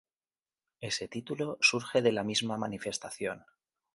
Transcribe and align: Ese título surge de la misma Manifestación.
Ese 0.89 1.07
título 1.07 1.59
surge 1.61 2.01
de 2.01 2.11
la 2.11 2.23
misma 2.23 2.57
Manifestación. 2.57 3.45